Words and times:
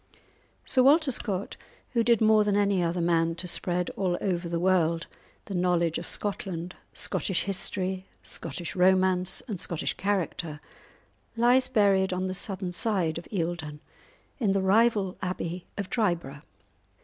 Sir 0.65 0.81
Walter 0.81 1.11
Scott, 1.11 1.57
who 1.91 2.01
did 2.03 2.21
more 2.21 2.43
than 2.43 2.55
any 2.55 2.81
other 2.81 3.01
man 3.01 3.35
to 3.35 3.45
spread 3.47 3.91
all 3.91 4.17
over 4.19 4.49
the 4.49 4.59
world 4.59 5.05
the 5.45 5.53
knowledge 5.53 5.99
of 5.99 6.07
Scotland, 6.07 6.75
Scottish 6.91 7.43
history, 7.43 8.07
Scottish 8.23 8.75
romance, 8.75 9.41
and 9.41 9.59
Scottish 9.59 9.93
character, 9.97 10.59
lies 11.37 11.67
buried 11.67 12.13
on 12.13 12.25
the 12.25 12.33
southern 12.33 12.71
side 12.71 13.19
of 13.19 13.25
Eildon, 13.31 13.79
in 14.39 14.53
the 14.53 14.63
rival 14.63 15.19
abbey 15.21 15.67
of 15.77 15.87
Dryburgh. 15.87 16.41